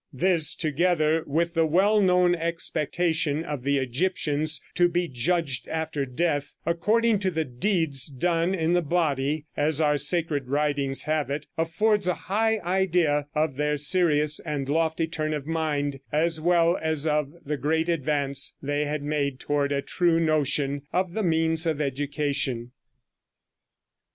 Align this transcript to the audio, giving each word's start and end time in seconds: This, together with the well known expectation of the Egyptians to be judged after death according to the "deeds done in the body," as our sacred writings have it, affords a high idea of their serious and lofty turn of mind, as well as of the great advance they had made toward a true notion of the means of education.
This, 0.11 0.55
together 0.55 1.23
with 1.27 1.53
the 1.53 1.67
well 1.67 2.01
known 2.01 2.33
expectation 2.33 3.43
of 3.43 3.61
the 3.61 3.77
Egyptians 3.77 4.59
to 4.73 4.87
be 4.87 5.07
judged 5.07 5.67
after 5.67 6.07
death 6.07 6.57
according 6.65 7.19
to 7.19 7.29
the 7.29 7.45
"deeds 7.45 8.07
done 8.07 8.55
in 8.55 8.73
the 8.73 8.81
body," 8.81 9.45
as 9.55 9.79
our 9.79 9.97
sacred 9.97 10.47
writings 10.47 11.03
have 11.03 11.29
it, 11.29 11.45
affords 11.55 12.07
a 12.07 12.15
high 12.15 12.57
idea 12.61 13.27
of 13.35 13.57
their 13.57 13.77
serious 13.77 14.39
and 14.39 14.67
lofty 14.67 15.05
turn 15.05 15.35
of 15.35 15.45
mind, 15.45 15.99
as 16.11 16.41
well 16.41 16.77
as 16.81 17.05
of 17.05 17.31
the 17.45 17.55
great 17.57 17.87
advance 17.87 18.55
they 18.59 18.85
had 18.85 19.03
made 19.03 19.39
toward 19.39 19.71
a 19.71 19.83
true 19.83 20.19
notion 20.19 20.81
of 20.91 21.13
the 21.13 21.21
means 21.21 21.67
of 21.67 21.79
education. 21.79 22.71